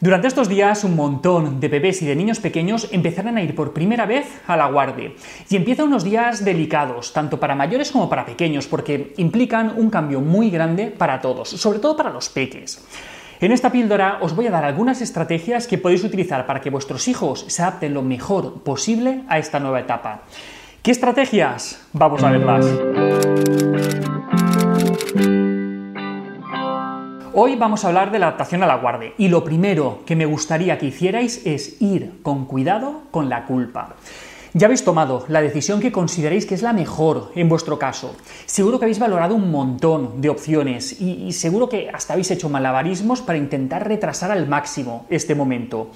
[0.00, 3.74] Durante estos días, un montón de bebés y de niños pequeños empezarán a ir por
[3.74, 5.12] primera vez a la guardia.
[5.50, 10.22] Y empiezan unos días delicados, tanto para mayores como para pequeños, porque implican un cambio
[10.22, 12.82] muy grande para todos, sobre todo para los peques.
[13.40, 17.06] En esta píldora os voy a dar algunas estrategias que podéis utilizar para que vuestros
[17.06, 20.22] hijos se adapten lo mejor posible a esta nueva etapa.
[20.82, 21.78] ¿Qué estrategias?
[21.92, 23.49] Vamos a verlas.
[27.32, 30.26] Hoy vamos a hablar de la adaptación a la guardia y lo primero que me
[30.26, 33.94] gustaría que hicierais es ir con cuidado con la culpa.
[34.52, 38.16] Ya habéis tomado la decisión que consideréis que es la mejor en vuestro caso.
[38.46, 43.22] Seguro que habéis valorado un montón de opciones y, seguro que hasta habéis hecho malabarismos
[43.22, 45.92] para intentar retrasar al máximo este momento.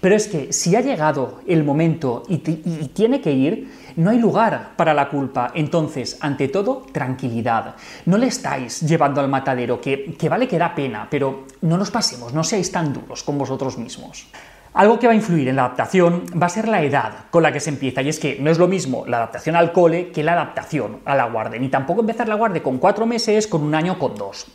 [0.00, 4.70] Pero es que si ha llegado el momento y, tiene que ir, no hay lugar
[4.76, 5.52] para la culpa.
[5.54, 7.74] Entonces, ante todo, tranquilidad.
[8.06, 12.32] No le estáis llevando al matadero, que vale que da pena, pero no nos pasemos,
[12.32, 14.28] no seáis tan duros con vosotros mismos.
[14.74, 17.52] Algo que va a influir en la adaptación va a ser la edad con la
[17.52, 20.22] que se empieza, y es que no es lo mismo la adaptación al cole que
[20.22, 23.74] la adaptación a la guardia, ni tampoco empezar la guardia con cuatro meses, con un
[23.74, 24.46] año, con dos.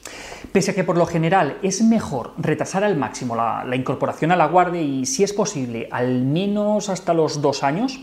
[0.52, 4.36] Pese a que por lo general es mejor retrasar al máximo la, la incorporación a
[4.36, 8.00] la guardia y, si es posible, al menos hasta los dos años,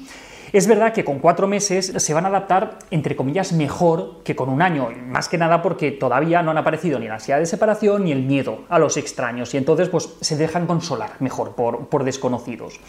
[0.53, 4.49] es verdad que con cuatro meses se van a adaptar, entre comillas, mejor que con
[4.49, 8.05] un año, más que nada porque todavía no han aparecido ni la ansiedad de separación
[8.05, 12.81] ni el miedo a los extraños, y entonces pues se dejan consolar mejor por, desconocidos.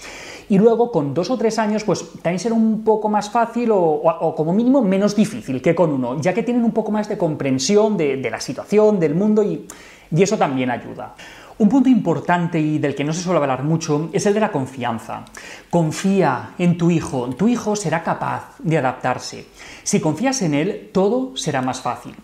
[0.50, 4.34] Y luego con dos o tres años pues también será un poco más fácil o,
[4.36, 7.98] como mínimo menos difícil que con uno, ya que tienen un poco más de comprensión
[7.98, 9.68] de, la situación, del mundo y
[10.12, 11.16] eso también ayuda.
[11.58, 14.52] Un punto importante y del que no se suele hablar mucho es el de la
[14.52, 15.26] confianza.
[15.70, 19.46] Confía en tu hijo, tu hijo será capaz de adaptarse.
[19.84, 22.16] Si confías en él, todo será más fácil.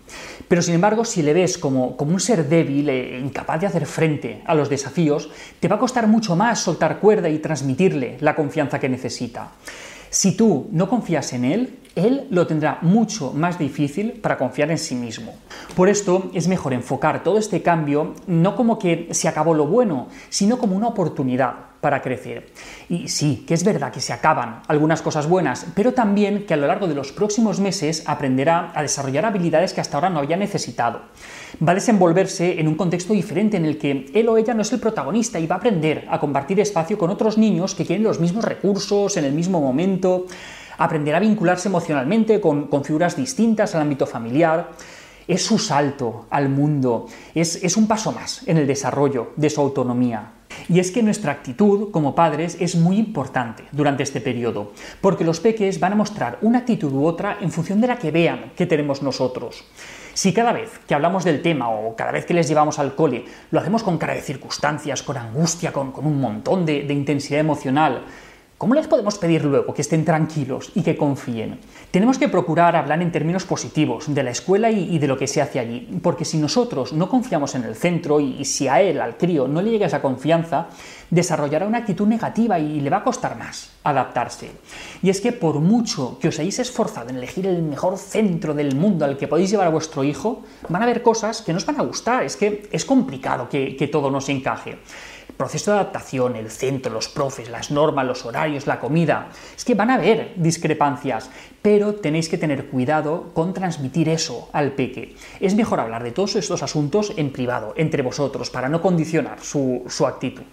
[0.47, 3.86] Pero sin embargo, si le ves como, como un ser débil, e incapaz de hacer
[3.86, 8.36] frente a los desafíos, te va a costar mucho más soltar cuerda y transmitirle la
[8.36, 9.50] confianza que necesita.
[10.09, 14.78] Si tú no confías en él, él lo tendrá mucho más difícil para confiar en
[14.78, 15.34] sí mismo.
[15.75, 20.07] Por esto es mejor enfocar todo este cambio no como que se acabó lo bueno,
[20.29, 21.56] sino como una oportunidad
[21.88, 22.50] para crecer.
[22.90, 26.58] Y sí, que es verdad que se acaban algunas cosas buenas, pero también que a
[26.58, 30.36] lo largo de los próximos meses aprenderá a desarrollar habilidades que hasta ahora no había
[30.36, 31.03] necesitado.
[31.66, 34.74] Va a desenvolverse en un contexto diferente en el que él o ella no es
[34.74, 38.19] el protagonista y va a aprender a compartir espacio con otros niños que tienen los
[38.19, 40.25] mismos recursos en el mismo momento,
[40.78, 44.72] aprenderá a vincularse emocionalmente con, figuras distintas al ámbito familiar.
[45.25, 49.62] Es su salto al mundo, es, es un paso más en el desarrollo de su
[49.62, 50.34] autonomía.
[50.69, 55.40] Y es que nuestra actitud como padres es muy importante durante este periodo, porque los
[55.40, 58.66] peques van a mostrar una actitud u otra en función de la que vean que
[58.66, 59.66] tenemos nosotros.
[60.13, 63.23] Si cada vez que hablamos del tema o cada vez que les llevamos al cole
[63.51, 68.03] lo hacemos con cara de circunstancias, con angustia, con, un montón de, de intensidad emocional,
[68.57, 71.59] ¿Cómo les podemos pedir luego que estén tranquilos y que confíen?
[71.91, 75.44] Tenemos que procurar hablar en términos positivos de la escuela y, de lo que se
[75.44, 79.16] hace allí, porque si nosotros no confiamos en el centro y, si a él, al
[79.16, 80.69] crío, no le llega esa confianza,
[81.12, 84.50] desarrollará una actitud negativa y le va a costar más adaptarse.
[85.03, 88.75] Y es que por mucho que os hayáis esforzado en elegir el mejor centro del
[88.75, 91.66] mundo al que podéis llevar a vuestro hijo, van a haber cosas que no os
[91.68, 94.79] van a gustar, es que es complicado que, que todo nos encaje
[95.38, 99.30] proceso de adaptación, el centro, los profes, las normas, los horarios, la comida.
[99.56, 101.30] Es que van a haber discrepancias,
[101.62, 105.16] pero tenéis que tener cuidado con transmitir eso al peque.
[105.40, 109.84] Es mejor hablar de todos estos asuntos en privado, entre vosotros, para no condicionar su,
[109.88, 110.44] su actitud.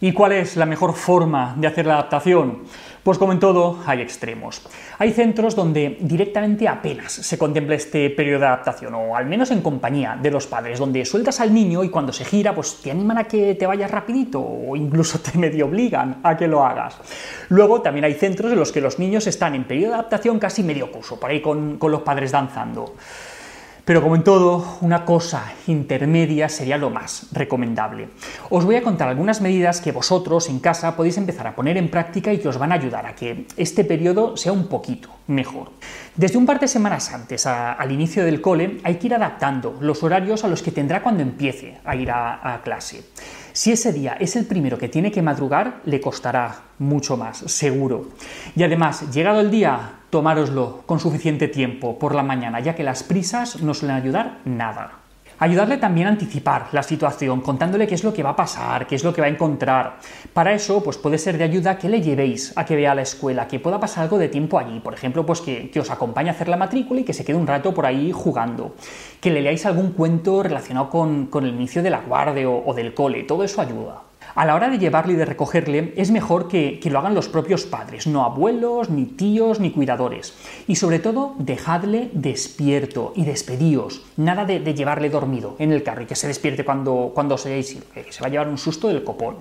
[0.00, 2.64] ¿Y cuál es la mejor forma de hacer la adaptación?
[3.04, 4.62] Pues como en todo, hay extremos.
[4.98, 9.60] Hay centros donde directamente apenas se contempla este periodo de adaptación, o al menos en
[9.60, 13.18] compañía de los padres, donde sueltas al niño y cuando se gira, pues te animan
[13.18, 16.96] a que te vayas rapidito, o incluso te medio obligan a que lo hagas.
[17.50, 20.62] Luego también hay centros en los que los niños están en periodo de adaptación casi
[20.62, 22.94] medio curso, por ahí con, con los padres danzando.
[23.84, 28.08] Pero como en todo, una cosa intermedia sería lo más recomendable.
[28.48, 31.90] Os voy a contar algunas medidas que vosotros en casa podéis empezar a poner en
[31.90, 35.70] práctica y que os van a ayudar a que este periodo sea un poquito mejor.
[36.16, 40.02] Desde un par de semanas antes, al inicio del cole, hay que ir adaptando los
[40.02, 43.04] horarios a los que tendrá cuando empiece a ir a clase.
[43.54, 48.08] Si ese día es el primero que tiene que madrugar, le costará mucho más, seguro.
[48.56, 53.04] Y además, llegado el día, tomároslo con suficiente tiempo por la mañana, ya que las
[53.04, 55.03] prisas no suelen ayudar nada.
[55.38, 58.94] Ayudarle también a anticipar la situación, contándole qué es lo que va a pasar, qué
[58.94, 59.98] es lo que va a encontrar.
[60.32, 63.48] Para eso, pues puede ser de ayuda que le llevéis a que vea la escuela,
[63.48, 64.80] que pueda pasar algo de tiempo allí.
[64.80, 67.46] Por ejemplo, pues que, os acompañe a hacer la matrícula y que se quede un
[67.46, 68.74] rato por ahí jugando.
[69.20, 73.24] Que le leáis algún cuento relacionado con, el inicio de la guardia o del cole.
[73.24, 74.13] Todo eso ayuda.
[74.34, 77.66] A la hora de llevarle y de recogerle es mejor que, lo hagan los propios
[77.66, 80.34] padres, no abuelos, ni tíos, ni cuidadores.
[80.66, 84.02] Y sobre todo, dejadle despierto y despedíos.
[84.16, 87.64] Nada de, llevarle dormido en el carro y que se despierte cuando, cuando se,
[87.94, 89.36] que se va a llevar un susto del copón.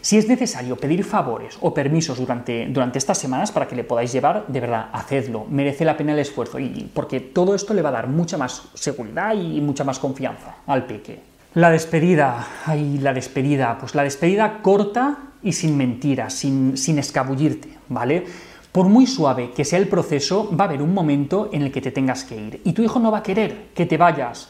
[0.00, 4.12] Si es necesario pedir favores o permisos durante, durante estas semanas para que le podáis
[4.12, 5.44] llevar, de verdad, hacedlo.
[5.48, 8.62] Merece la pena el esfuerzo y porque todo esto le va a dar mucha más
[8.74, 11.31] seguridad y mucha más confianza al peque.
[11.54, 17.68] La despedida, ay, la despedida, pues la despedida corta y sin mentiras, sin, sin escabullirte,
[17.90, 18.24] ¿vale?
[18.72, 21.82] Por muy suave que sea el proceso, va a haber un momento en el que
[21.82, 24.48] te tengas que ir y tu hijo no va a querer que te vayas.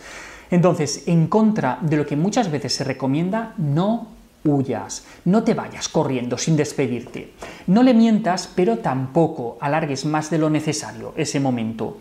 [0.53, 4.07] Entonces, en contra de lo que muchas veces se recomienda, no
[4.45, 7.33] huyas, no te vayas corriendo sin despedirte.
[7.67, 11.99] No le mientas, pero tampoco alargues más de lo necesario ese momento.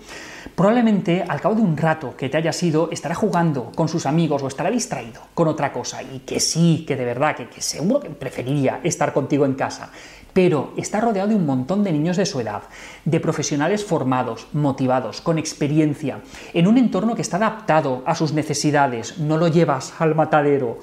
[0.56, 4.42] Probablemente al cabo de un rato que te hayas ido estará jugando con sus amigos
[4.42, 8.00] o estará distraído con otra cosa y que sí, que de verdad, que, que seguro
[8.00, 9.92] que preferiría estar contigo en casa.
[10.34, 12.64] Pero está rodeado de un montón de niños de su edad,
[13.06, 16.22] de profesionales formados, motivados, con experiencia,
[16.54, 19.20] en un entorno que está adaptado a sus necesidades.
[19.20, 20.80] No lo llevas al matadero.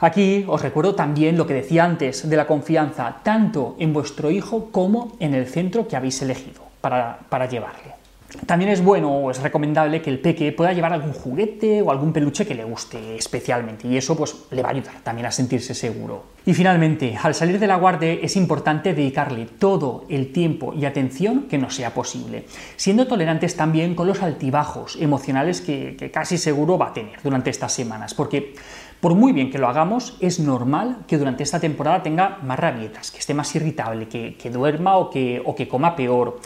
[0.00, 4.70] Aquí os recuerdo también lo que decía antes de la confianza, tanto en vuestro hijo
[4.70, 8.03] como en el centro que habéis elegido para, para llevarle.
[8.46, 12.12] También es bueno o es recomendable que el peque pueda llevar algún juguete o algún
[12.12, 15.72] peluche que le guste especialmente y eso pues le va a ayudar también a sentirse
[15.72, 16.24] seguro.
[16.44, 21.44] Y finalmente, al salir de la guardia es importante dedicarle todo el tiempo y atención
[21.48, 22.44] que nos sea posible,
[22.76, 27.72] siendo tolerantes también con los altibajos emocionales que, casi seguro va a tener durante estas
[27.72, 28.54] semanas, porque
[29.00, 33.10] por muy bien que lo hagamos, es normal que durante esta temporada tenga más rabietas,
[33.10, 36.40] que esté más irritable, que, duerma o que, o que coma peor.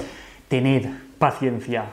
[0.49, 1.85] Tened paciencia.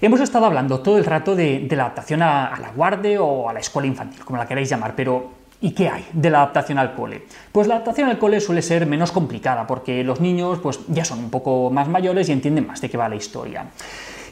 [0.00, 3.60] Hemos estado hablando todo el rato de, la adaptación a, la guardia o a la
[3.60, 7.24] escuela infantil, como la queráis llamar, pero ¿Y qué hay de la adaptación al cole?
[7.50, 11.18] Pues la adaptación al cole suele ser menos complicada porque los niños pues, ya son
[11.18, 13.66] un poco más mayores y entienden más de qué va la historia.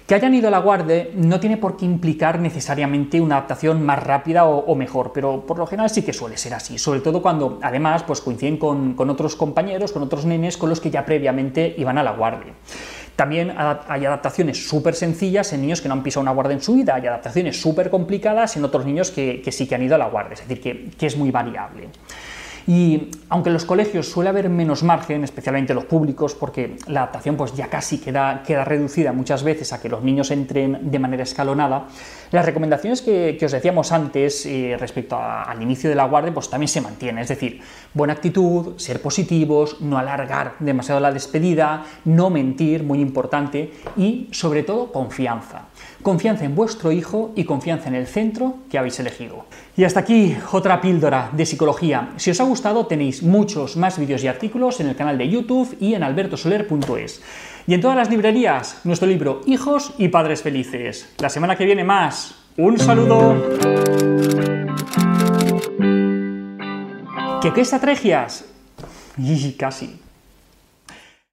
[0.06, 4.00] Que hayan ido a la guardia no tiene por qué implicar necesariamente una adaptación más
[4.00, 7.58] rápida o, mejor, pero por lo general sí que suele ser así, sobre todo cuando
[7.60, 11.98] además pues, coinciden con, otros compañeros, con otros nenes con los que ya previamente iban
[11.98, 12.52] a la guardia.
[13.16, 16.74] También hay adaptaciones súper sencillas en niños que no han pisado una guardia en su
[16.74, 20.06] vida, hay adaptaciones súper complicadas en otros niños que, sí que han ido a la
[20.06, 21.88] guardia, es decir, que es muy variable.
[22.66, 27.36] Y aunque en los colegios suele haber menos margen, especialmente los públicos, porque la adaptación
[27.36, 31.22] pues ya casi queda, queda reducida muchas veces a que los niños entren de manera
[31.22, 31.86] escalonada,
[32.32, 36.68] las recomendaciones que, os decíamos antes eh, respecto al inicio de la guardia pues también
[36.68, 37.60] se mantienen, es decir,
[37.94, 44.64] buena actitud, ser positivos, no alargar demasiado la despedida, no mentir, muy importante, y sobre
[44.64, 45.66] todo confianza.
[46.02, 49.46] Confianza en vuestro hijo y confianza en el centro que habéis elegido.
[49.76, 52.10] Y hasta aquí otra píldora de psicología.
[52.16, 52.44] Si os ha
[52.86, 57.22] tenéis muchos más vídeos y artículos en el canal de YouTube y en albertosoler.es.
[57.66, 61.12] Y en todas las librerías, nuestro libro Hijos y Padres Felices.
[61.18, 62.36] La semana que viene más.
[62.56, 63.34] Un saludo.
[67.42, 68.44] ¿Qué, qué estrategias?
[69.18, 69.98] Y casi.